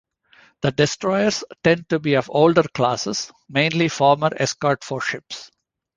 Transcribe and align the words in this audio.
The 0.63 0.71
destroyers 0.71 1.43
tend 1.63 1.87
to 1.89 1.99
be 1.99 2.15
of 2.15 2.27
older 2.33 2.63
classes, 2.63 3.31
mainly 3.47 3.87
former 3.87 4.31
escort 4.35 4.83
force 4.83 5.03
ships. 5.05 5.51